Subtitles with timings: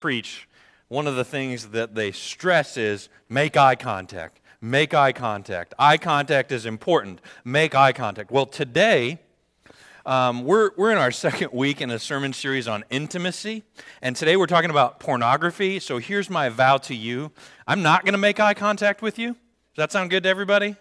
[0.00, 0.48] preach,
[0.88, 4.40] one of the things that they stress is make eye contact.
[4.60, 5.74] Make eye contact.
[5.78, 7.20] Eye contact is important.
[7.44, 8.30] Make eye contact.
[8.30, 9.18] Well, today,
[10.04, 13.62] um, we're, we're in our second week in a sermon series on intimacy,
[14.02, 15.78] and today we're talking about pornography.
[15.78, 17.30] So here's my vow to you
[17.66, 19.28] I'm not going to make eye contact with you.
[19.28, 20.76] Does that sound good to everybody?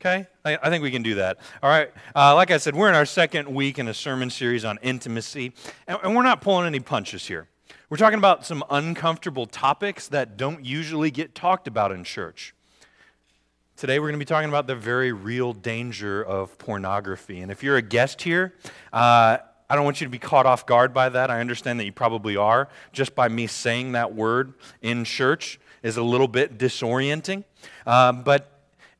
[0.00, 0.26] Okay?
[0.44, 1.38] I, I think we can do that.
[1.62, 1.90] All right.
[2.14, 5.52] Uh, like I said, we're in our second week in a sermon series on intimacy,
[5.86, 7.48] and, and we're not pulling any punches here.
[7.90, 12.54] We're talking about some uncomfortable topics that don't usually get talked about in church.
[13.74, 17.40] Today, we're going to be talking about the very real danger of pornography.
[17.40, 18.54] And if you're a guest here,
[18.92, 21.32] uh, I don't want you to be caught off guard by that.
[21.32, 22.68] I understand that you probably are.
[22.92, 27.42] Just by me saying that word in church is a little bit disorienting.
[27.84, 28.49] Uh, but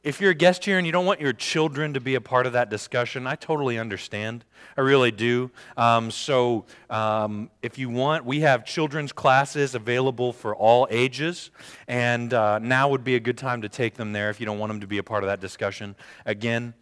[0.02, 2.46] if you're a guest here and you don't want your children to be a part
[2.46, 4.44] of that discussion, I totally understand.
[4.76, 5.50] I really do.
[5.76, 11.50] Um, so, um, if you want, we have children's classes available for all ages,
[11.86, 14.58] and uh, now would be a good time to take them there if you don't
[14.58, 15.94] want them to be a part of that discussion.
[16.24, 16.72] Again,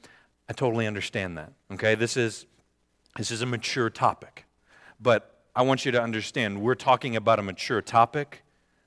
[0.49, 1.53] I totally understand that.
[1.73, 2.47] Okay, this is
[3.17, 4.45] this is a mature topic,
[5.01, 8.45] but I want you to understand we're talking about a mature topic,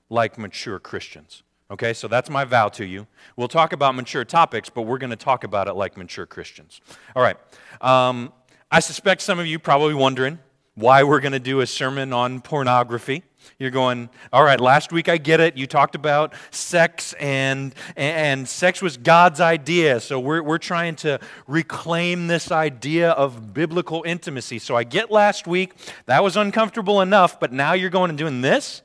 [0.10, 1.44] like mature Christians.
[1.72, 3.08] Okay, so that's my vow to you.
[3.38, 6.82] We'll talk about mature topics, but we're going to talk about it like mature Christians.
[7.16, 7.38] All right.
[7.80, 8.34] Um,
[8.70, 10.40] I suspect some of you probably wondering
[10.76, 13.24] why we're going to do a sermon on pornography.
[13.58, 15.56] You're going, all right, last week I get it.
[15.56, 20.02] You talked about sex, and, and sex was God's idea.
[20.02, 24.60] So we're, we're trying to reclaim this idea of biblical intimacy.
[24.60, 25.74] So I get last week,
[26.06, 28.82] that was uncomfortable enough, but now you're going and doing this?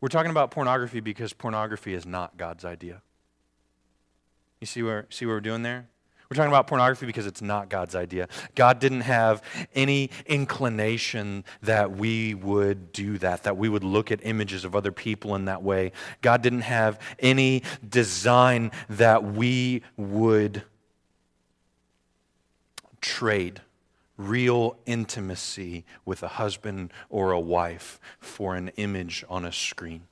[0.00, 3.02] We're talking about pornography because pornography is not God's idea.
[4.60, 5.88] You see where, see what we're doing there?
[6.30, 8.28] We're talking about pornography because it's not God's idea.
[8.54, 9.42] God didn't have
[9.74, 14.92] any inclination that we would do that, that we would look at images of other
[14.92, 15.90] people in that way.
[16.22, 20.62] God didn't have any design that we would
[23.00, 23.60] trade
[24.28, 30.02] real intimacy with a husband or a wife for an image on a screen.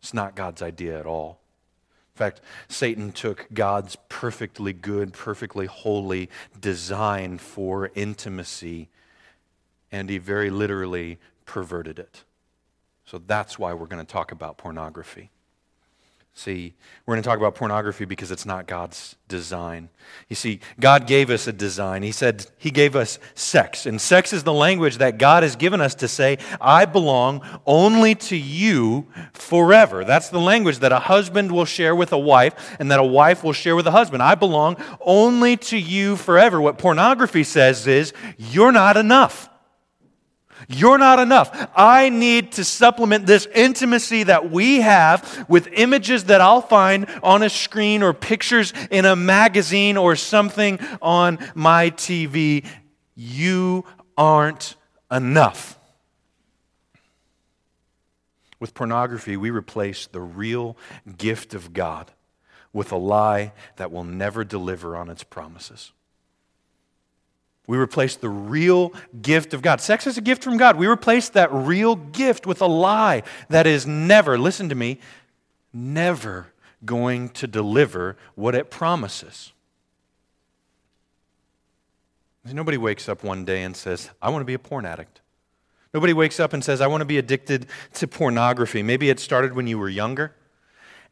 [0.00, 1.40] It's not God's idea at all.
[2.14, 6.30] In fact, Satan took God's perfectly good, perfectly holy
[6.60, 8.88] design for intimacy
[9.90, 12.24] and he very literally perverted it.
[13.06, 15.30] So that's why we're going to talk about pornography.
[16.36, 16.74] See,
[17.06, 19.88] we're going to talk about pornography because it's not God's design.
[20.28, 22.02] You see, God gave us a design.
[22.02, 23.86] He said He gave us sex.
[23.86, 28.16] And sex is the language that God has given us to say, I belong only
[28.16, 30.04] to you forever.
[30.04, 33.44] That's the language that a husband will share with a wife and that a wife
[33.44, 34.20] will share with a husband.
[34.20, 36.60] I belong only to you forever.
[36.60, 39.48] What pornography says is, you're not enough.
[40.68, 41.70] You're not enough.
[41.74, 47.42] I need to supplement this intimacy that we have with images that I'll find on
[47.42, 52.64] a screen or pictures in a magazine or something on my TV.
[53.14, 53.84] You
[54.16, 54.76] aren't
[55.10, 55.78] enough.
[58.60, 60.76] With pornography, we replace the real
[61.18, 62.12] gift of God
[62.72, 65.92] with a lie that will never deliver on its promises.
[67.66, 68.92] We replace the real
[69.22, 69.80] gift of God.
[69.80, 70.76] Sex is a gift from God.
[70.76, 74.98] We replace that real gift with a lie that is never, listen to me,
[75.72, 76.52] never
[76.84, 79.52] going to deliver what it promises.
[82.44, 85.22] Nobody wakes up one day and says, I want to be a porn addict.
[85.94, 88.82] Nobody wakes up and says, I want to be addicted to pornography.
[88.82, 90.34] Maybe it started when you were younger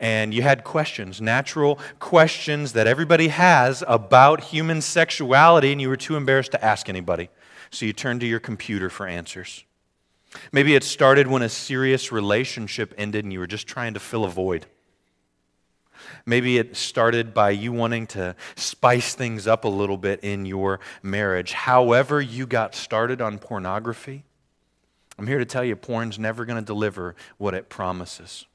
[0.03, 5.97] and you had questions, natural questions that everybody has about human sexuality, and you were
[5.97, 7.31] too embarrassed to ask anybody.
[7.71, 9.65] So you turned to your computer for answers.
[10.51, 14.25] Maybe it started when a serious relationship ended and you were just trying to fill
[14.25, 14.67] a void.
[16.27, 20.81] Maybe it started by you wanting to spice things up a little bit in your
[21.03, 21.53] marriage.
[21.53, 24.25] However, you got started on pornography,
[25.17, 28.47] I'm here to tell you porn's never going to deliver what it promises.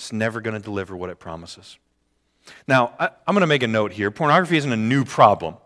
[0.00, 1.76] It's never going to deliver what it promises.
[2.66, 4.10] Now, I, am going to make a note here.
[4.10, 5.56] Pornography isn't a new problem,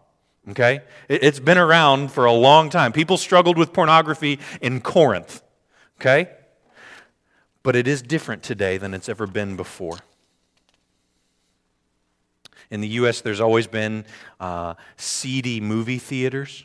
[0.51, 0.81] okay?
[1.09, 2.91] It, it's been around for a long time.
[2.91, 5.41] People struggled with pornography in Corinth,
[6.01, 6.33] okay?
[7.63, 9.99] But it is different today than it's ever been before.
[12.73, 14.05] In the U.S., there's always been
[14.41, 16.65] uh, seedy movie theaters.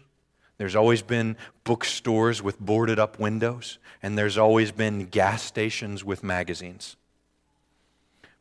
[0.57, 3.77] There's always been bookstores with boarded up windows.
[4.01, 6.95] And there's always been gas stations with magazines.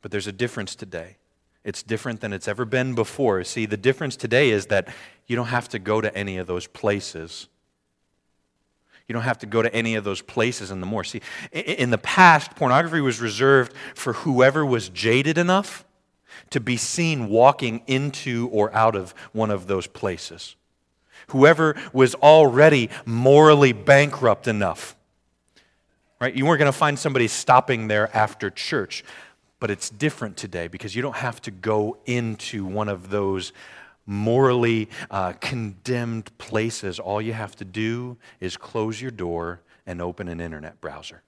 [0.03, 1.17] But there's a difference today.
[1.65, 3.43] It's different than it's ever been before.
[3.45, 4.89] See, the difference today is that
[5.27, 7.49] you don't have to go to any of those places.
[9.07, 11.03] You don't have to go to any of those places in the more.
[11.03, 11.23] See,
[11.53, 15.85] in the past, pornography was reserved for whoever was jaded enough
[16.51, 20.57] to be seen walking into or out of one of those places.
[21.29, 24.95] Whoever was already morally bankrupt enough.
[26.21, 26.35] Right?
[26.35, 29.05] You weren't going to find somebody stopping there after church.
[29.61, 33.53] But it's different today because you don't have to go into one of those
[34.07, 36.99] morally uh, condemned places.
[36.99, 41.23] All you have to do is close your door and open an internet browser.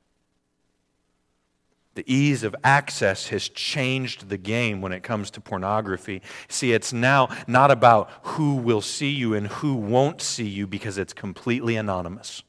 [1.94, 6.22] The ease of access has changed the game when it comes to pornography.
[6.48, 10.98] See, it's now not about who will see you and who won't see you because
[10.98, 12.42] it's completely anonymous.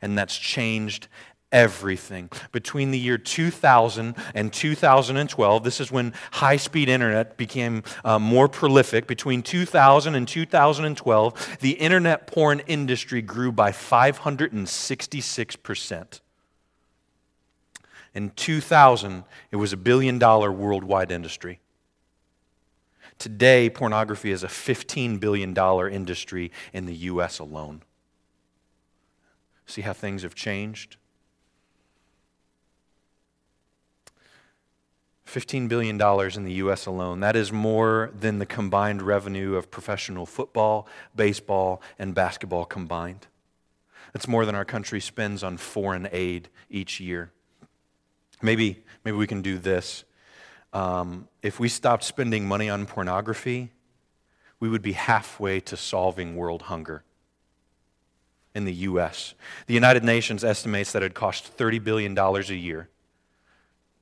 [0.00, 1.08] And that's changed
[1.52, 2.30] everything.
[2.52, 8.48] Between the year 2000 and 2012, this is when high speed internet became uh, more
[8.48, 9.06] prolific.
[9.06, 16.20] Between 2000 and 2012, the internet porn industry grew by 566%.
[18.14, 21.60] In 2000, it was a billion dollar worldwide industry.
[23.18, 25.56] Today, pornography is a $15 billion
[25.92, 27.38] industry in the U.S.
[27.38, 27.82] alone.
[29.66, 30.96] See how things have changed?
[35.26, 36.86] $15 billion in the U.S.
[36.86, 37.20] alone.
[37.20, 43.26] That is more than the combined revenue of professional football, baseball, and basketball combined.
[44.12, 47.32] That's more than our country spends on foreign aid each year.
[48.40, 50.04] Maybe, maybe we can do this.
[50.72, 53.72] Um, if we stopped spending money on pornography,
[54.60, 57.02] we would be halfway to solving world hunger
[58.54, 59.34] in the U.S.
[59.66, 62.88] The United Nations estimates that it costs $30 billion a year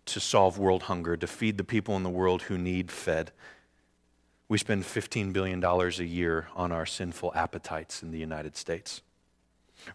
[0.06, 3.32] to solve world hunger, to feed the people in the world who need fed.
[4.48, 9.00] We spend $15 billion a year on our sinful appetites in the United States.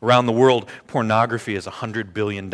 [0.02, 2.52] Around the world, pornography is a $100 billion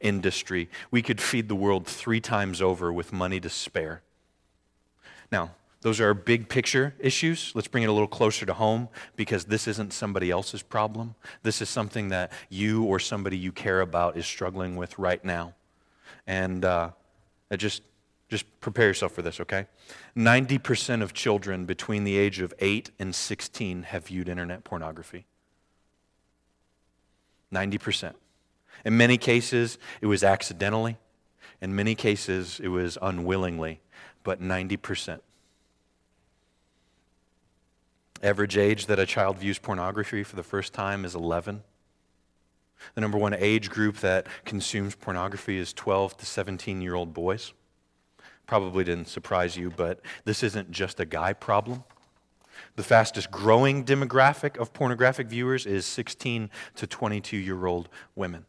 [0.00, 0.68] industry.
[0.90, 4.02] We could feed the world three times over with money to spare.
[5.30, 5.52] Now,
[5.82, 7.52] those are big picture issues.
[7.54, 11.14] Let's bring it a little closer to home because this isn't somebody else's problem.
[11.42, 15.54] This is something that you or somebody you care about is struggling with right now.
[16.26, 16.90] And uh,
[17.56, 17.82] just,
[18.28, 19.66] just prepare yourself for this, okay?
[20.16, 25.26] 90% of children between the age of 8 and 16 have viewed internet pornography.
[27.52, 28.14] 90%.
[28.84, 30.96] In many cases, it was accidentally.
[31.60, 33.80] In many cases, it was unwillingly,
[34.22, 35.20] but 90%.
[38.22, 41.62] Average age that a child views pornography for the first time is 11.
[42.94, 47.52] The number one age group that consumes pornography is 12 to 17 year old boys.
[48.46, 51.84] Probably didn't surprise you, but this isn't just a guy problem.
[52.76, 58.46] The fastest growing demographic of pornographic viewers is 16 to 22 year old women.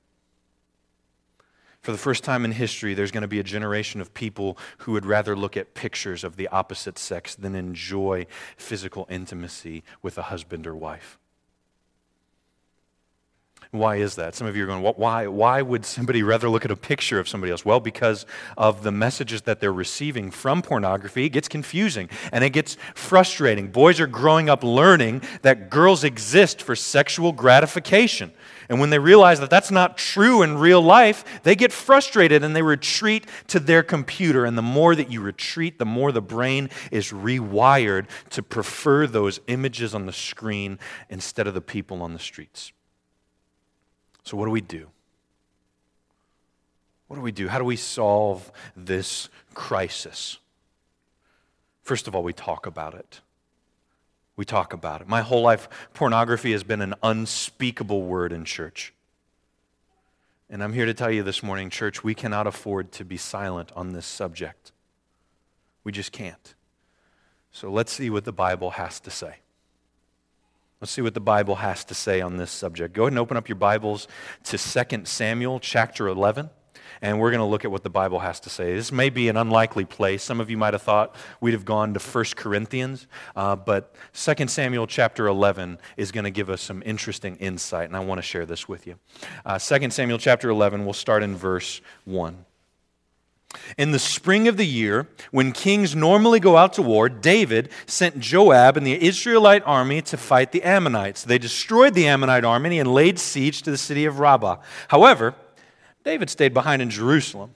[1.82, 4.92] For the first time in history, there's going to be a generation of people who
[4.92, 8.26] would rather look at pictures of the opposite sex than enjoy
[8.58, 11.18] physical intimacy with a husband or wife.
[13.72, 14.36] Why is that?
[14.36, 17.28] Some of you are going, why, why would somebody rather look at a picture of
[17.28, 17.66] somebody else?
[17.66, 18.26] Well, because
[18.58, 21.26] of the messages that they're receiving from pornography.
[21.26, 23.68] It gets confusing and it gets frustrating.
[23.68, 28.32] Boys are growing up learning that girls exist for sexual gratification.
[28.70, 32.56] And when they realize that that's not true in real life, they get frustrated and
[32.56, 34.46] they retreat to their computer.
[34.46, 39.40] And the more that you retreat, the more the brain is rewired to prefer those
[39.48, 42.74] images on the screen instead of the people on the streets.
[44.28, 44.90] So, what do we do?
[47.08, 47.48] What do we do?
[47.48, 50.38] How do we solve this crisis?
[51.84, 53.22] First of all, we talk about it.
[54.36, 55.08] We talk about it.
[55.08, 58.94] My whole life, pornography has been an unspeakable word in church.
[60.50, 63.72] And I'm here to tell you this morning, church, we cannot afford to be silent
[63.78, 64.74] on this subject.
[65.86, 66.54] We just can't.
[67.54, 69.38] So let's see what the Bible has to say.
[70.80, 72.94] Let's see what the Bible has to say on this subject.
[72.94, 74.08] Go ahead and open up your Bibles
[74.44, 76.52] to 2 Samuel chapter 11,
[77.02, 78.76] and we're going to look at what the Bible has to say.
[78.76, 80.22] This may be an unlikely place.
[80.22, 84.48] Some of you might have thought we'd have gone to 1 Corinthians, uh, but 2
[84.50, 88.24] Samuel chapter 11 is going to give us some interesting insight, and I want to
[88.24, 89.00] share this with you.
[89.44, 92.46] Uh, 2 Samuel chapter 11, we'll start in verse 1.
[93.78, 98.20] In the spring of the year, when kings normally go out to war, David sent
[98.20, 101.24] Joab and the Israelite army to fight the Ammonites.
[101.24, 104.58] They destroyed the Ammonite army and laid siege to the city of Rabbah.
[104.90, 105.36] However,
[106.04, 107.56] David stayed behind in Jerusalem.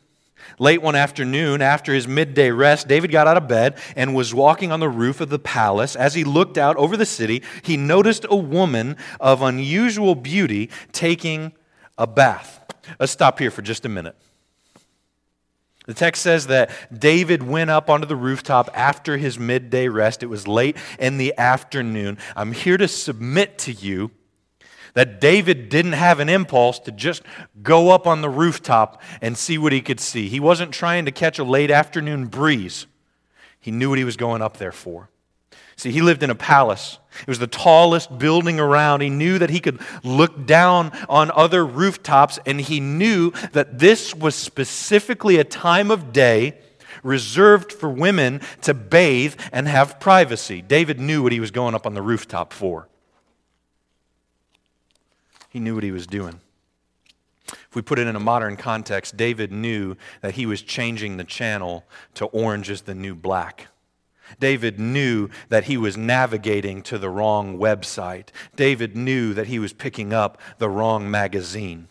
[0.60, 4.72] Late one afternoon, after his midday rest, David got out of bed and was walking
[4.72, 5.96] on the roof of the palace.
[5.96, 11.54] As he looked out over the city, he noticed a woman of unusual beauty taking
[11.98, 12.60] a bath.
[13.00, 14.16] Let's stop here for just a minute.
[15.88, 20.22] The text says that David went up onto the rooftop after his midday rest.
[20.22, 22.18] It was late in the afternoon.
[22.36, 24.12] I'm here to submit to you
[24.94, 27.24] that David didn't have an impulse to just
[27.64, 30.28] go up on the rooftop and see what he could see.
[30.28, 32.88] He wasn't trying to catch a late afternoon breeze,
[33.60, 35.11] he knew what he was going up there for.
[35.82, 37.00] See, he lived in a palace.
[37.22, 39.02] It was the tallest building around.
[39.02, 44.14] He knew that he could look down on other rooftops, and he knew that this
[44.14, 46.56] was specifically a time of day
[47.02, 50.62] reserved for women to bathe and have privacy.
[50.62, 52.88] David knew what he was going up on the rooftop for.
[55.50, 56.42] He knew what he was doing.
[57.48, 61.24] If we put it in a modern context, David knew that he was changing the
[61.24, 63.71] channel to orange is the new black.
[64.40, 68.30] David knew that he was navigating to the wrong website.
[68.56, 71.88] David knew that he was picking up the wrong magazine.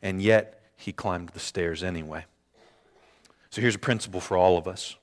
[0.00, 2.24] And yet, he climbed the stairs anyway.
[3.50, 4.96] So here's a principle for all of us.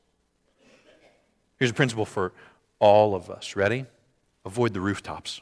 [1.57, 2.33] Here's a principle for
[2.79, 3.55] all of us.
[3.55, 3.85] Ready?
[4.45, 5.41] Avoid the rooftops.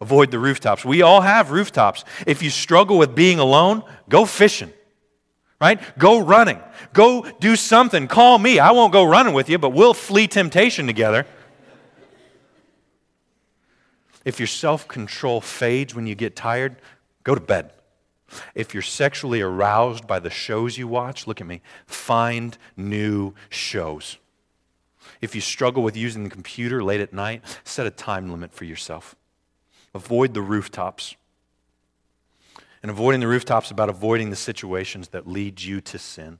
[0.00, 0.84] Avoid the rooftops.
[0.84, 2.04] We all have rooftops.
[2.26, 4.72] If you struggle with being alone, go fishing,
[5.60, 5.80] right?
[5.98, 6.60] Go running.
[6.92, 8.08] Go do something.
[8.08, 8.58] Call me.
[8.58, 11.26] I won't go running with you, but we'll flee temptation together.
[14.24, 16.76] If your self control fades when you get tired,
[17.24, 17.72] go to bed.
[18.54, 24.18] If you're sexually aroused by the shows you watch, look at me, find new shows.
[25.20, 28.64] If you struggle with using the computer late at night, set a time limit for
[28.64, 29.16] yourself.
[29.94, 31.16] Avoid the rooftops.
[32.82, 36.38] And avoiding the rooftops about avoiding the situations that lead you to sin.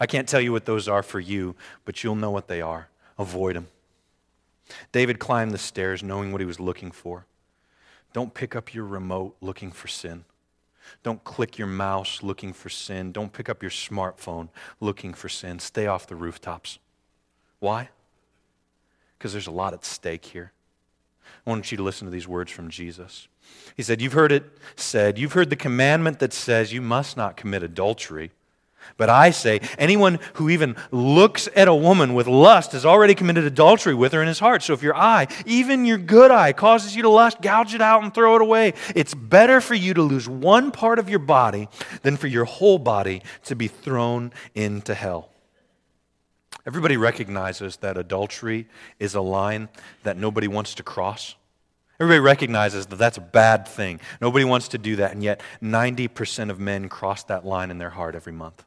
[0.00, 2.88] I can't tell you what those are for you, but you'll know what they are.
[3.18, 3.68] Avoid them.
[4.90, 7.26] David climbed the stairs knowing what he was looking for.
[8.12, 10.24] Don't pick up your remote looking for sin.
[11.02, 13.12] Don't click your mouse looking for sin.
[13.12, 14.48] Don't pick up your smartphone
[14.80, 15.58] looking for sin.
[15.58, 16.78] Stay off the rooftops.
[17.60, 17.90] Why?
[19.16, 20.52] Because there's a lot at stake here.
[21.46, 23.28] I want you to listen to these words from Jesus.
[23.76, 24.44] He said, You've heard it
[24.76, 28.30] said, you've heard the commandment that says you must not commit adultery.
[28.96, 33.44] But I say, anyone who even looks at a woman with lust has already committed
[33.44, 34.62] adultery with her in his heart.
[34.62, 38.02] So if your eye, even your good eye, causes you to lust, gouge it out
[38.02, 38.74] and throw it away.
[38.96, 41.68] It's better for you to lose one part of your body
[42.02, 45.30] than for your whole body to be thrown into hell.
[46.66, 48.68] Everybody recognizes that adultery
[48.98, 49.68] is a line
[50.02, 51.36] that nobody wants to cross.
[52.02, 54.00] Everybody recognizes that that's a bad thing.
[54.20, 57.90] Nobody wants to do that, and yet 90% of men cross that line in their
[57.90, 58.64] heart every month.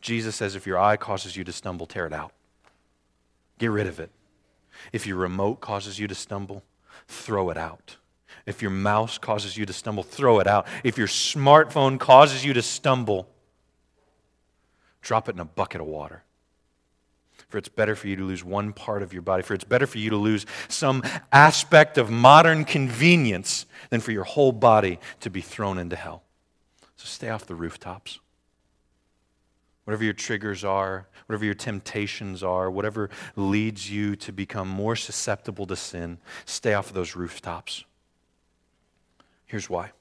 [0.00, 2.32] Jesus says if your eye causes you to stumble, tear it out.
[3.58, 4.10] Get rid of it.
[4.90, 6.64] If your remote causes you to stumble,
[7.08, 7.98] throw it out.
[8.46, 10.66] If your mouse causes you to stumble, throw it out.
[10.82, 13.28] If your smartphone causes you to stumble,
[15.02, 16.23] drop it in a bucket of water.
[17.54, 19.86] For it's better for you to lose one part of your body, for it's better
[19.86, 25.30] for you to lose some aspect of modern convenience than for your whole body to
[25.30, 26.24] be thrown into hell.
[26.96, 28.18] So stay off the rooftops.
[29.84, 35.64] Whatever your triggers are, whatever your temptations are, whatever leads you to become more susceptible
[35.66, 37.84] to sin, stay off of those rooftops.
[39.46, 39.92] Here's why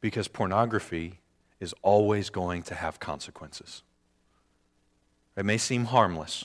[0.00, 1.18] because pornography
[1.58, 3.82] is always going to have consequences.
[5.38, 6.44] It may seem harmless.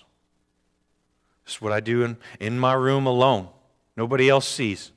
[1.47, 3.49] Is what I do in, in my room alone.
[3.97, 4.91] Nobody else sees.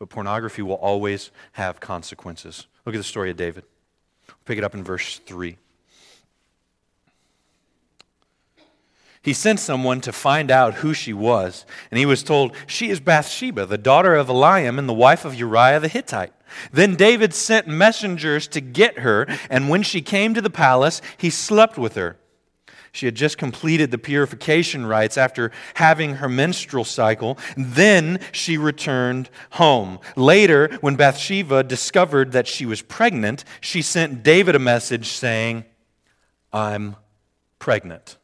[0.00, 2.66] But pornography will always have consequences.
[2.84, 3.62] Look at the story of David.
[4.44, 5.56] pick it up in verse 3.
[9.22, 12.98] He sent someone to find out who she was, and he was told, She is
[12.98, 16.32] Bathsheba, the daughter of Eliam and the wife of Uriah the Hittite.
[16.72, 21.30] Then David sent messengers to get her, and when she came to the palace, he
[21.30, 22.16] slept with her.
[22.92, 27.38] She had just completed the purification rites after having her menstrual cycle.
[27.56, 29.98] Then she returned home.
[30.16, 35.64] Later, when Bathsheba discovered that she was pregnant, she sent David a message saying,
[36.52, 36.96] I'm
[37.58, 38.16] pregnant.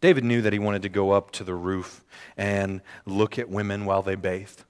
[0.00, 2.04] David knew that he wanted to go up to the roof
[2.36, 4.64] and look at women while they bathed.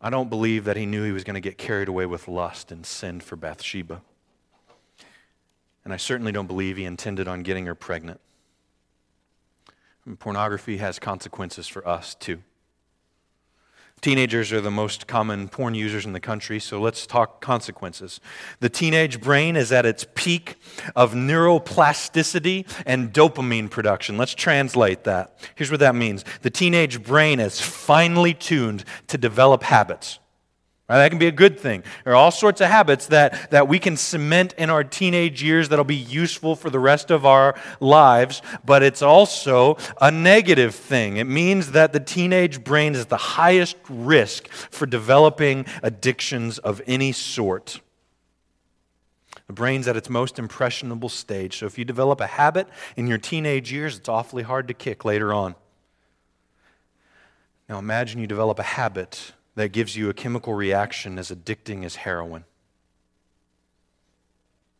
[0.00, 2.70] I don't believe that he knew he was going to get carried away with lust
[2.70, 4.02] and sin for Bathsheba.
[5.84, 8.20] And I certainly don't believe he intended on getting her pregnant.
[10.06, 12.42] And pornography has consequences for us, too.
[14.00, 18.20] Teenagers are the most common porn users in the country, so let's talk consequences.
[18.60, 20.56] The teenage brain is at its peak
[20.94, 24.18] of neuroplasticity and dopamine production.
[24.18, 25.38] Let's translate that.
[25.54, 30.18] Here's what that means the teenage brain is finely tuned to develop habits.
[30.88, 30.98] Right?
[30.98, 31.82] That can be a good thing.
[32.04, 35.70] There are all sorts of habits that, that we can cement in our teenage years
[35.70, 41.16] that'll be useful for the rest of our lives, but it's also a negative thing.
[41.16, 47.12] It means that the teenage brain is the highest risk for developing addictions of any
[47.12, 47.80] sort.
[49.46, 51.58] The brain's at its most impressionable stage.
[51.58, 55.04] So if you develop a habit in your teenage years, it's awfully hard to kick
[55.04, 55.54] later on.
[57.68, 61.96] Now imagine you develop a habit that gives you a chemical reaction as addicting as
[61.96, 62.44] heroin.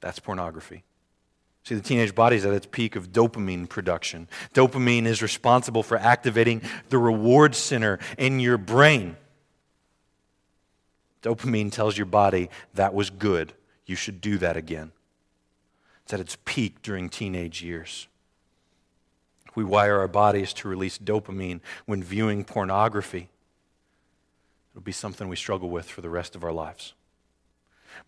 [0.01, 0.85] That's pornography.
[1.65, 4.29] See, the teenage body is at its peak of dopamine production.
[4.53, 9.17] Dopamine is responsible for activating the reward center in your brain.
[11.23, 13.55] Dopamine tells your body that was good.
[13.87, 14.93] You should do that again.
[16.05, 18.09] It's at its peak during teenage years.
[19.55, 23.31] We wire our bodies to release dopamine when viewing pornography.
[24.75, 26.95] It'll be something we struggle with for the rest of our lives.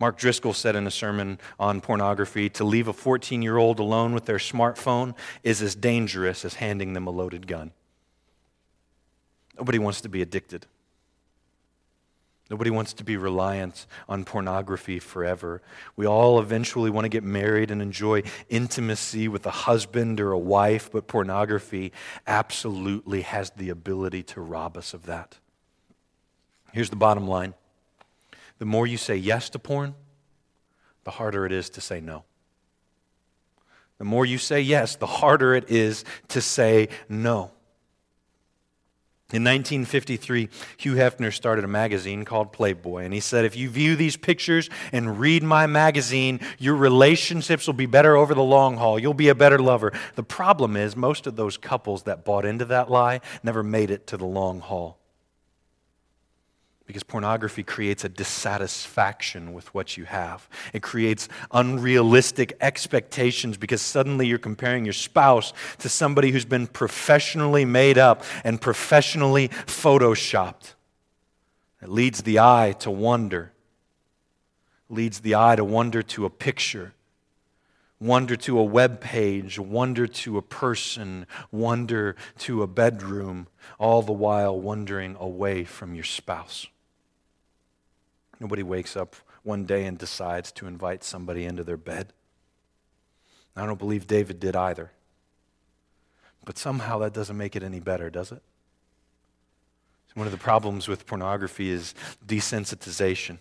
[0.01, 4.13] Mark Driscoll said in a sermon on pornography to leave a 14 year old alone
[4.13, 7.71] with their smartphone is as dangerous as handing them a loaded gun.
[9.57, 10.67] Nobody wants to be addicted.
[12.51, 15.63] Nobody wants to be reliant on pornography forever.
[15.95, 20.39] We all eventually want to get married and enjoy intimacy with a husband or a
[20.39, 21.93] wife, but pornography
[22.27, 25.39] absolutely has the ability to rob us of that.
[26.77, 27.55] Here's the bottom line
[28.59, 29.95] the more you say yes to porn,
[31.05, 32.25] the harder it is to say no.
[33.97, 37.51] The more you say yes, the harder it is to say no.
[39.33, 43.97] In 1953, Hugh Hefner started a magazine called Playboy, and he said, If you view
[43.97, 48.99] these pictures and read my magazine, your relationships will be better over the long haul.
[48.99, 49.95] You'll be a better lover.
[50.15, 54.07] The problem is, most of those couples that bought into that lie never made it
[54.09, 54.99] to the long haul.
[56.87, 60.49] Because pornography creates a dissatisfaction with what you have.
[60.73, 67.65] It creates unrealistic expectations because suddenly you're comparing your spouse to somebody who's been professionally
[67.65, 70.75] made up and professionally photoshopped.
[71.83, 73.53] It leads the eye to wonder,
[74.89, 76.93] leads the eye to wonder to a picture,
[78.01, 84.13] wonder to a web page, wonder to a person, wonder to a bedroom, all the
[84.13, 86.69] while wandering away from your spouse.
[88.41, 92.13] Nobody wakes up one day and decides to invite somebody into their bed.
[93.55, 94.91] I don't believe David did either.
[96.45, 98.43] But somehow that doesn't make it any better, does it?
[100.15, 101.95] One of the problems with pornography is
[102.27, 103.37] desensitization.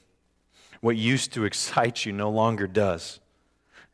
[0.81, 3.21] What used to excite you no longer does.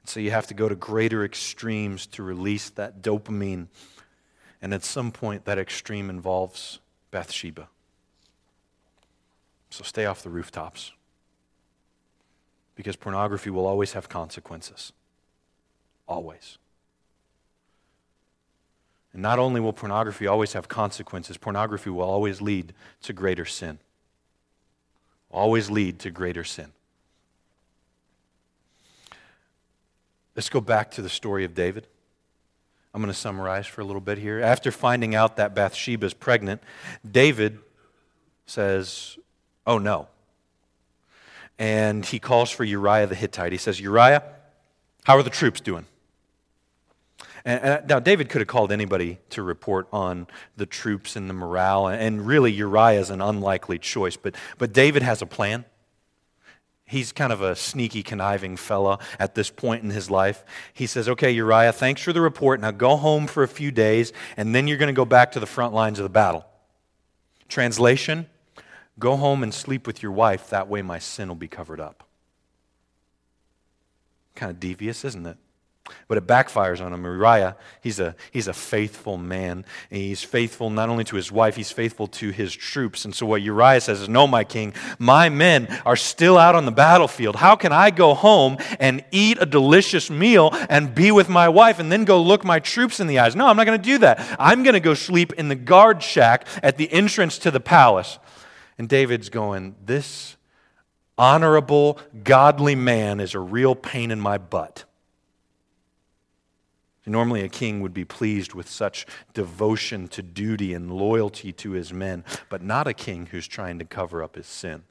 [0.04, 3.68] so you have to go to greater extremes to release that dopamine.
[4.60, 6.80] And at some point, that extreme involves
[7.12, 7.70] Bathsheba.
[9.72, 10.92] So stay off the rooftops.
[12.76, 14.94] Because pornography will always have consequences.
[16.08, 16.58] Always.
[19.14, 23.80] And not only will pornography always have consequences, pornography will always lead to greater sin.
[25.32, 26.72] Always lead to greater sin.
[30.36, 31.88] Let's go back to the story of David.
[32.94, 34.42] I'm going to summarize for a little bit here.
[34.42, 36.62] After finding out that Bathsheba is pregnant,
[37.10, 37.60] David
[38.46, 39.18] says,
[39.66, 40.08] Oh no.
[41.60, 43.52] And he calls for Uriah the Hittite.
[43.52, 44.24] He says, Uriah,
[45.04, 45.86] how are the troops doing?
[47.44, 51.88] And, now, David could have called anybody to report on the troops and the morale,
[51.88, 54.16] and really Uriah is an unlikely choice.
[54.16, 55.66] But, but David has a plan.
[56.86, 60.44] He's kind of a sneaky, conniving fella at this point in his life.
[60.74, 62.60] He says, Okay, Uriah, thanks for the report.
[62.60, 65.40] Now go home for a few days, and then you're going to go back to
[65.40, 66.46] the front lines of the battle.
[67.50, 68.28] Translation
[69.00, 70.50] Go home and sleep with your wife.
[70.50, 72.04] That way my sin will be covered up.
[74.36, 75.38] Kind of devious, isn't it?
[76.08, 77.04] But it backfires on him.
[77.04, 79.66] Uriah, he's a, he's a faithful man.
[79.90, 83.06] And he's faithful not only to his wife, he's faithful to his troops.
[83.06, 86.66] And so what Uriah says is, No, my king, my men are still out on
[86.66, 87.38] the battlefield.
[87.38, 91.80] How can I go home and eat a delicious meal and be with my wife
[91.80, 93.36] and then go look my troops in the eyes?
[93.36, 94.36] No, I'm not going to do that.
[94.40, 98.20] I'm going to go sleep in the guard shack at the entrance to the palace.
[98.82, 100.38] And David's going, This
[101.16, 104.86] honorable, godly man is a real pain in my butt.
[107.06, 111.94] Normally, a king would be pleased with such devotion to duty and loyalty to his
[111.94, 114.82] men, but not a king who's trying to cover up his sin.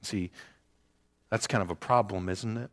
[0.00, 0.30] See,
[1.28, 2.70] that's kind of a problem, isn't it?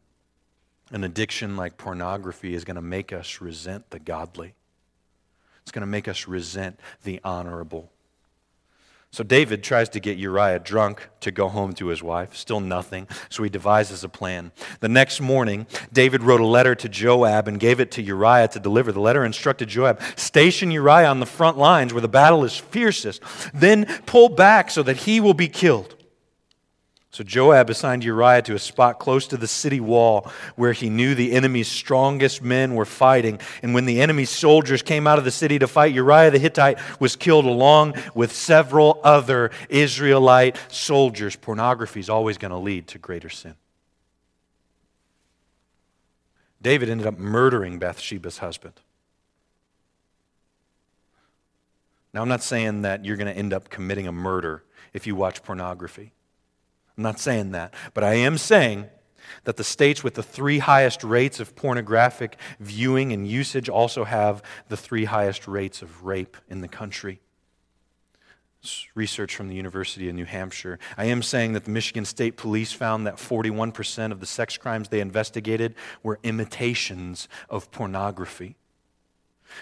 [0.91, 4.53] An addiction like pornography is going to make us resent the godly.
[5.63, 7.91] It's going to make us resent the honorable.
[9.11, 12.35] So David tries to get Uriah drunk to go home to his wife.
[12.35, 13.07] Still nothing.
[13.29, 14.51] So he devises a plan.
[14.79, 18.59] The next morning, David wrote a letter to Joab and gave it to Uriah to
[18.59, 18.91] deliver.
[18.91, 23.23] The letter instructed Joab station Uriah on the front lines where the battle is fiercest,
[23.53, 25.96] then pull back so that he will be killed.
[27.17, 31.15] So Joab assigned Uriah to a spot close to the city wall where he knew
[31.15, 33.39] the enemy's strongest men were fighting.
[33.63, 36.77] And when the enemy's soldiers came out of the city to fight, Uriah the Hittite
[36.99, 41.35] was killed along with several other Israelite soldiers.
[41.35, 43.55] Pornography is always going to lead to greater sin.
[46.61, 48.79] David ended up murdering Bathsheba's husband.
[52.13, 55.15] Now, I'm not saying that you're going to end up committing a murder if you
[55.15, 56.11] watch pornography.
[56.97, 57.73] I'm not saying that.
[57.93, 58.87] But I am saying
[59.43, 64.41] that the states with the three highest rates of pornographic viewing and usage also have
[64.67, 67.21] the three highest rates of rape in the country.
[68.95, 70.79] research from the University of New Hampshire.
[70.97, 74.89] I am saying that the Michigan State Police found that 41% of the sex crimes
[74.89, 78.57] they investigated were imitations of pornography.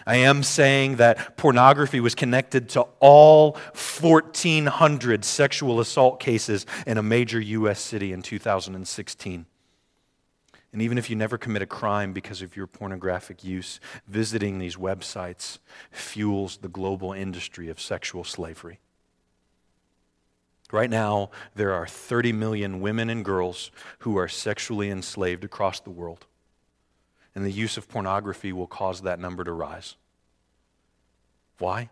[0.06, 7.04] I am saying that pornography was connected to all 1,400 sexual assault cases in a
[7.04, 7.80] major U.S.
[7.80, 9.46] city in 2016.
[10.74, 14.76] And even if you never commit a crime because of your pornographic use, visiting these
[14.76, 18.80] websites fuels the global industry of sexual slavery.
[20.72, 25.92] Right now, there are 30 million women and girls who are sexually enslaved across the
[25.92, 26.26] world
[27.36, 29.96] and the use of pornography will cause that number to rise.
[31.60, 31.90] Why?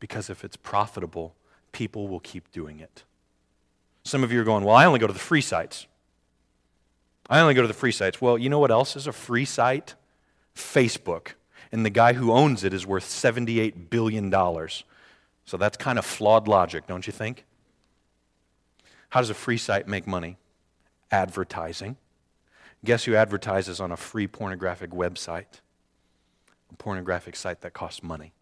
[0.00, 1.34] Because if it's profitable,
[1.72, 3.04] people will keep doing it.
[4.02, 5.86] Some of you are going, Well, I only go to the free sites.
[7.28, 8.20] I only go to the free sites.
[8.20, 9.94] Well, you know what else is a free site?
[10.54, 11.32] Facebook.
[11.72, 14.30] And the guy who owns it is worth $78 billion.
[15.44, 17.44] So that's kind of flawed logic, don't you think?
[19.08, 20.36] How does a free site make money?
[21.10, 21.96] Advertising.
[22.84, 25.60] Guess who advertises on a free pornographic website?
[26.70, 28.32] A pornographic site that costs money.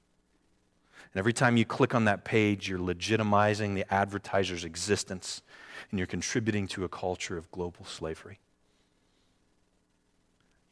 [1.12, 5.42] And every time you click on that page, you're legitimizing the advertiser's existence
[5.90, 8.40] and you're contributing to a culture of global slavery.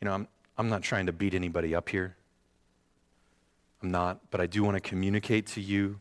[0.01, 0.29] You know, I'm,
[0.59, 2.17] I'm not trying to beat anybody up here.
[3.83, 6.01] I'm not, but I do want to communicate to you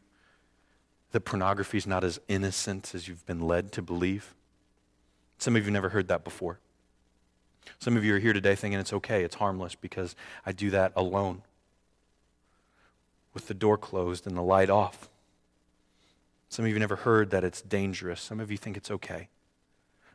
[1.12, 4.34] that pornography is not as innocent as you've been led to believe.
[5.38, 6.60] Some of you never heard that before.
[7.78, 10.92] Some of you are here today thinking it's okay, it's harmless because I do that
[10.96, 11.44] alone
[13.34, 15.10] with the door closed and the light off.
[16.50, 18.22] Some of you never heard that it's dangerous.
[18.22, 19.30] Some of you think it's okay.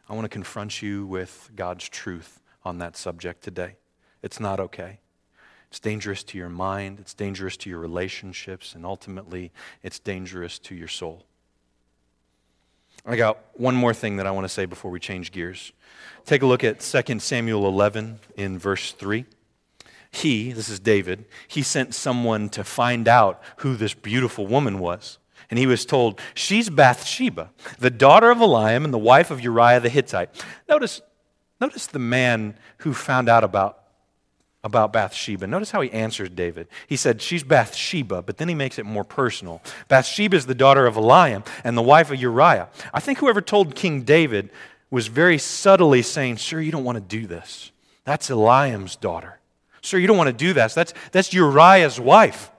[0.08, 3.76] I want to confront you with God's truth on that subject today.
[4.22, 5.00] It's not okay.
[5.68, 9.50] It's dangerous to your mind, it's dangerous to your relationships, and ultimately,
[9.82, 11.24] it's dangerous to your soul.
[13.06, 15.72] I got one more thing that I want to say before we change gears.
[16.24, 19.26] Take a look at 2 Samuel 11 in verse 3.
[20.10, 25.18] He, this is David, he sent someone to find out who this beautiful woman was.
[25.50, 29.80] And he was told, She's Bathsheba, the daughter of Eliam and the wife of Uriah
[29.80, 30.30] the Hittite.
[30.68, 31.02] Notice,
[31.60, 33.83] notice the man who found out about
[34.64, 35.46] about Bathsheba.
[35.46, 36.66] Notice how he answers David.
[36.88, 39.62] He said, She's Bathsheba, but then he makes it more personal.
[39.88, 42.68] Bathsheba is the daughter of Eliam and the wife of Uriah.
[42.92, 44.48] I think whoever told King David
[44.90, 47.72] was very subtly saying, Sir, you don't want to do this.
[48.04, 49.38] That's Eliam's daughter.
[49.82, 50.74] Sir, you don't want to do that.
[50.74, 52.50] That's, that's Uriah's wife.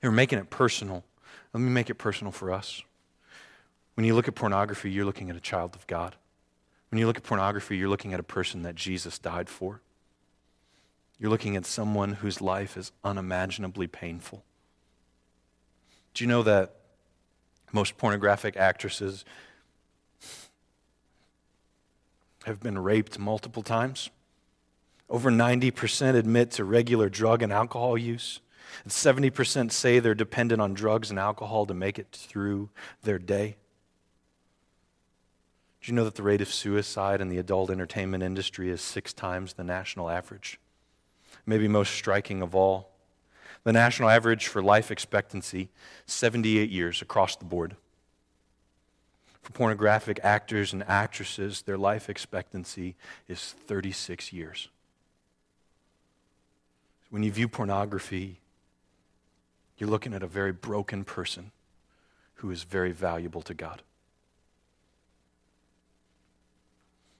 [0.00, 1.04] They were making it personal.
[1.54, 2.82] Let me make it personal for us.
[3.94, 6.16] When you look at pornography, you're looking at a child of God.
[6.90, 9.80] When you look at pornography, you're looking at a person that Jesus died for.
[11.18, 14.44] You're looking at someone whose life is unimaginably painful.
[16.14, 16.74] Do you know that
[17.72, 19.24] most pornographic actresses
[22.44, 24.10] have been raped multiple times?
[25.10, 28.40] Over 90% admit to regular drug and alcohol use.
[28.84, 32.68] And 70% say they're dependent on drugs and alcohol to make it through
[33.02, 33.56] their day.
[35.80, 39.12] Do you know that the rate of suicide in the adult entertainment industry is six
[39.12, 40.58] times the national average?
[41.46, 42.90] Maybe most striking of all.
[43.64, 45.68] The national average for life expectancy,
[46.06, 47.76] 78 years across the board.
[49.42, 52.96] For pornographic actors and actresses, their life expectancy
[53.28, 54.68] is 36 years.
[57.10, 58.40] When you view pornography,
[59.78, 61.52] you're looking at a very broken person
[62.36, 63.82] who is very valuable to God.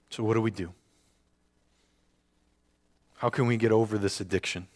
[0.09, 0.73] So, what do we do?
[3.19, 4.67] How can we get over this addiction?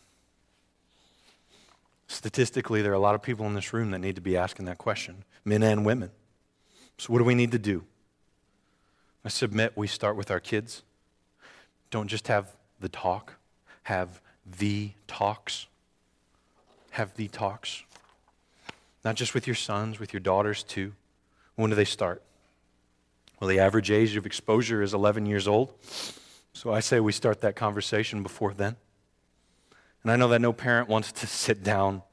[2.07, 4.65] Statistically, there are a lot of people in this room that need to be asking
[4.65, 6.11] that question, men and women.
[6.97, 7.85] So, what do we need to do?
[9.23, 10.83] I submit we start with our kids.
[11.89, 12.49] Don't just have
[12.81, 13.35] the talk,
[13.83, 14.19] have
[14.59, 15.67] the talks.
[16.91, 17.83] Have the talks.
[19.05, 20.91] Not just with your sons, with your daughters too.
[21.55, 22.21] When do they start?
[23.39, 25.73] Well, the average age of exposure is 11 years old.
[26.53, 28.75] So I say we start that conversation before then.
[30.03, 32.03] And I know that no parent wants to sit down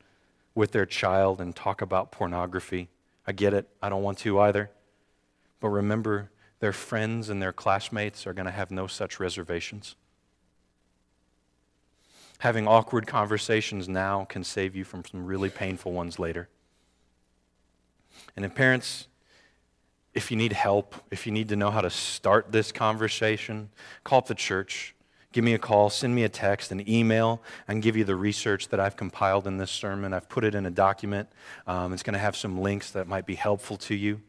[0.55, 2.89] with their child and talk about pornography.
[3.27, 3.69] I get it.
[3.83, 4.71] I don't want to either.
[5.61, 9.95] But remember, their friends and their classmates are going to have no such reservations.
[12.39, 16.49] Having awkward conversations now can save you from some really painful ones later.
[18.35, 19.09] And if parents,
[20.15, 23.71] if you need help, if you need to know how to start this conversation,
[24.05, 24.95] call up the church.
[25.33, 27.41] Give me a call, send me a text, an email.
[27.69, 30.13] I can give you the research that I've compiled in this sermon.
[30.13, 31.29] I've put it in a document.
[31.69, 34.21] Um, it's going to have some links that might be helpful to you.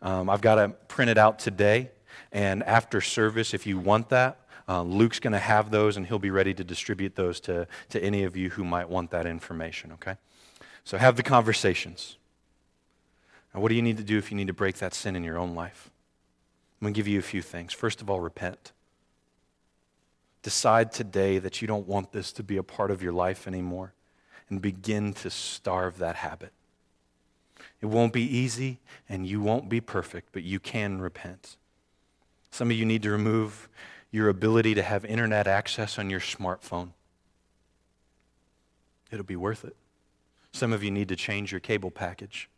[0.00, 1.90] Um, I've got to print it out today.
[2.32, 6.18] And after service, if you want that, uh, Luke's going to have those, and he'll
[6.18, 9.92] be ready to distribute those to, to any of you who might want that information,
[9.92, 10.16] okay?
[10.84, 12.16] So have the conversations.
[13.54, 15.24] Now, what do you need to do if you need to break that sin in
[15.24, 15.90] your own life?
[16.80, 17.72] I'm going to give you a few things.
[17.72, 18.72] First of all, repent.
[20.42, 23.92] Decide today that you don't want this to be a part of your life anymore
[24.48, 26.52] and begin to starve that habit.
[27.80, 31.56] It won't be easy and you won't be perfect, but you can repent.
[32.50, 33.68] Some of you need to remove
[34.10, 36.90] your ability to have internet access on your smartphone.
[39.10, 39.76] It'll be worth it.
[40.52, 42.48] Some of you need to change your cable package.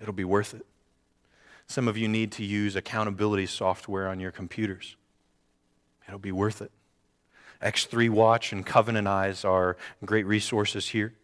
[0.00, 0.66] It'll be worth it.
[1.66, 4.96] Some of you need to use accountability software on your computers.
[6.06, 6.70] It'll be worth it.
[7.62, 11.14] X3 Watch and Covenant Eyes are great resources here.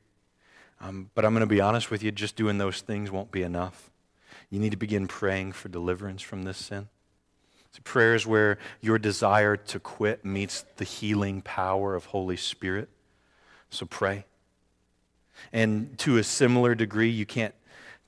[0.81, 3.43] Um, but I'm going to be honest with you, just doing those things won't be
[3.43, 3.91] enough.
[4.49, 6.89] You need to begin praying for deliverance from this sin.
[7.73, 12.89] So prayer is where your desire to quit meets the healing power of Holy Spirit.
[13.69, 14.25] So pray.
[15.53, 17.55] And to a similar degree, you can't,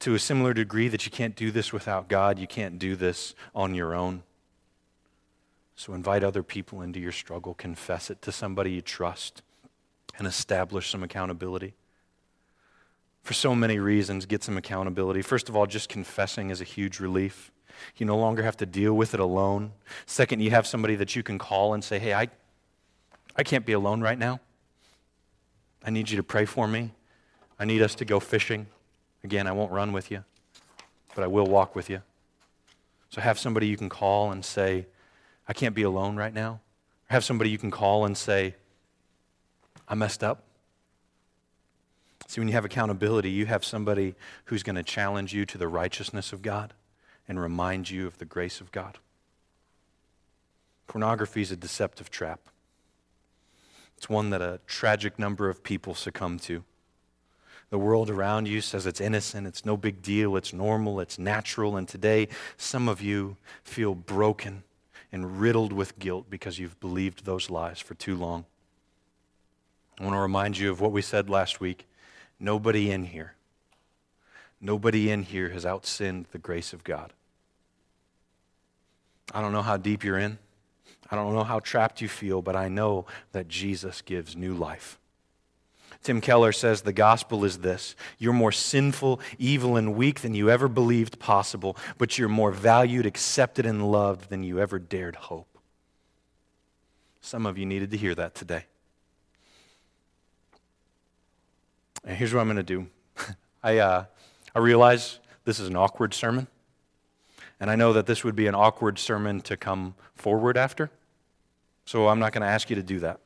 [0.03, 3.37] to a similar degree that you can't do this without God, you can't do this
[3.55, 4.25] on your own.
[5.77, 9.43] So invite other people into your struggle, confess it to somebody you trust,
[10.19, 11.75] and establish some accountability.
[13.23, 15.23] For so many reasons, get some accountability.
[15.23, 17.53] First of all, just confessing is a huge relief.
[17.97, 19.71] You no longer have to deal with it alone.
[20.05, 22.29] Second, you have somebody that you can call and say, Hey, I,
[23.37, 24.41] I can't be alone right now.
[25.85, 26.91] I need you to pray for me.
[27.57, 28.67] I need us to go fishing.
[29.25, 30.25] Again, I won't run with you,
[31.15, 32.03] but I will walk with you.
[33.11, 34.87] So have somebody you can call and say,
[35.47, 36.61] I can't be alone right now.
[37.11, 38.55] Or have somebody you can call and say,
[39.87, 40.45] I messed up.
[42.27, 44.15] See, when you have accountability, you have somebody
[44.47, 46.73] who's going to challenge you to the righteousness of God
[47.29, 48.99] and remind you of the grace of God.
[50.87, 52.41] Pornography is a deceptive trap.
[53.97, 56.65] It's one that a tragic number of people succumb to.
[57.73, 61.77] The world around you says it's innocent, it's no big deal, it's normal, it's natural,
[61.79, 64.63] and today some of you feel broken
[65.11, 68.45] and riddled with guilt because you've believed those lies for too long.
[69.99, 71.89] I want to remind you of what we said last week.
[72.39, 73.35] Nobody in here
[74.65, 77.13] Nobody in here has outsinned the grace of God.
[79.35, 80.39] I don't know how deep you're in.
[81.11, 85.01] I don't know how trapped you feel, but I know that Jesus gives new life.
[86.03, 90.51] Tim Keller says the gospel is this you're more sinful, evil, and weak than you
[90.51, 95.59] ever believed possible, but you're more valued, accepted, and loved than you ever dared hope.
[97.21, 98.65] Some of you needed to hear that today.
[102.05, 102.89] And here's what I'm going to do
[103.63, 104.05] I, uh,
[104.55, 106.49] I realize this is an awkward sermon,
[107.61, 110.91] and I know that this would be an awkward sermon to come forward after,
[111.85, 113.21] so I'm not going to ask you to do that.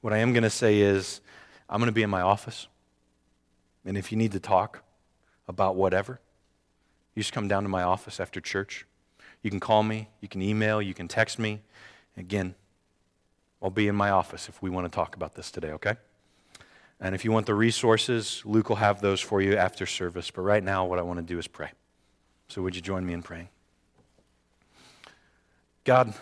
[0.00, 1.20] What I am going to say is,
[1.70, 2.66] I'm going to be in my office,
[3.84, 4.82] and if you need to talk
[5.46, 6.20] about whatever,
[7.14, 8.86] you just come down to my office after church.
[9.42, 11.60] You can call me, you can email, you can text me.
[12.16, 12.54] Again,
[13.62, 15.94] I'll be in my office if we want to talk about this today, okay?
[17.00, 20.30] And if you want the resources, Luke will have those for you after service.
[20.30, 21.70] But right now, what I want to do is pray.
[22.48, 23.48] So would you join me in praying?
[25.84, 26.12] God,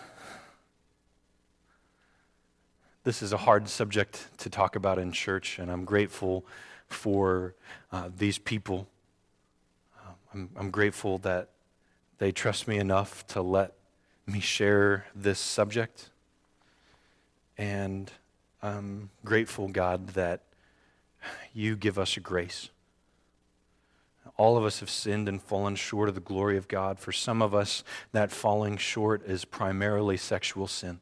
[3.03, 6.45] this is a hard subject to talk about in church, and I'm grateful
[6.87, 7.55] for
[7.91, 8.87] uh, these people.
[9.97, 11.49] Uh, I'm, I'm grateful that
[12.17, 13.73] they trust me enough to let
[14.27, 16.09] me share this subject.
[17.57, 18.11] And
[18.61, 20.41] I'm grateful, God, that
[21.53, 22.69] you give us a grace.
[24.37, 26.99] All of us have sinned and fallen short of the glory of God.
[26.99, 30.99] For some of us, that falling short is primarily sexual sin.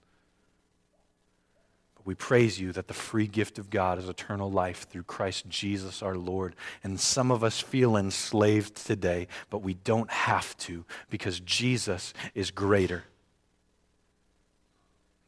[2.07, 6.01] We praise you that the free gift of God is eternal life through Christ Jesus
[6.01, 6.55] our Lord.
[6.81, 12.49] And some of us feel enslaved today, but we don't have to because Jesus is
[12.49, 13.03] greater.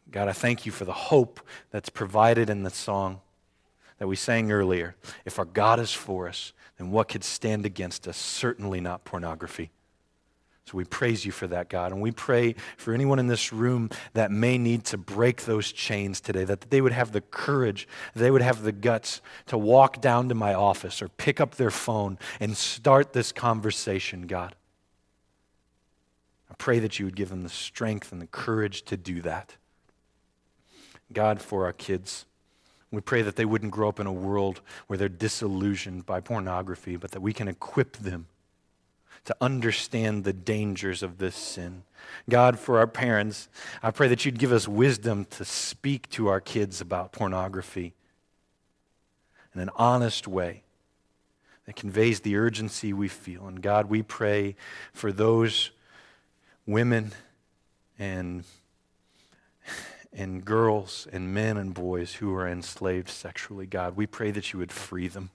[0.10, 3.20] God, I thank you for the hope that's provided in the song
[3.98, 4.96] that we sang earlier.
[5.26, 8.16] If our God is for us, then what could stand against us?
[8.16, 9.72] Certainly not pornography.
[10.70, 11.92] So we praise you for that, God.
[11.92, 16.22] And we pray for anyone in this room that may need to break those chains
[16.22, 20.30] today, that they would have the courage, they would have the guts to walk down
[20.30, 24.54] to my office or pick up their phone and start this conversation, God.
[26.52, 29.56] I pray that you would give them the strength and the courage to do that.
[31.12, 32.26] God, for our kids,
[32.92, 36.96] we pray that they wouldn't grow up in a world where they're disillusioned by pornography,
[36.96, 38.28] but that we can equip them
[39.26, 41.84] to understand the dangers of this sin.
[42.30, 43.50] God, for our parents,
[43.84, 47.94] I pray that you'd give us wisdom to speak to our kids about pornography
[49.54, 50.64] in an honest way
[51.66, 53.48] that conveys the urgency we feel.
[53.48, 54.56] And God, we pray
[54.94, 55.72] for those
[56.66, 57.12] women
[57.98, 58.44] and
[60.12, 64.60] and girls and men and boys who are enslaved sexually, God, we pray that you
[64.60, 65.30] would free them.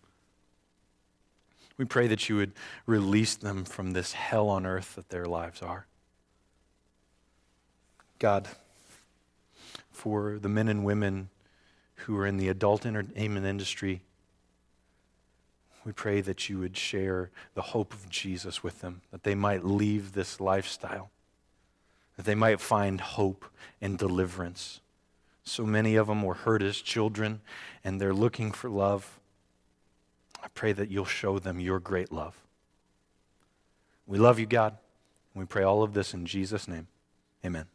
[1.77, 2.53] We pray that you would
[2.87, 5.87] release them from this hell on earth that their lives are.
[8.19, 8.49] God,
[9.91, 11.31] for the men and women
[11.97, 14.03] who are in the adult entertainment industry,
[15.85, 19.65] we pray that you would share the hope of Jesus with them, that they might
[19.65, 21.11] leave this lifestyle,
[22.17, 23.45] that they might find hope
[23.81, 24.81] and deliverance.
[25.45, 27.43] So many of them were hurt as children,
[27.83, 29.19] and they're looking for love.
[30.45, 32.37] I pray that you'll show them your great love.
[34.07, 34.77] We love you, God.
[35.35, 36.87] We pray all of this in Jesus' name.
[37.45, 37.67] Amen.